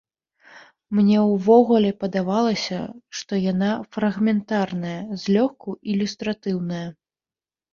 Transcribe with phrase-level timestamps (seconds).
[0.99, 2.79] Мне ўвогуле падавалася,
[3.19, 6.85] што яна фрагментарная, злёгку ілюстратыўная.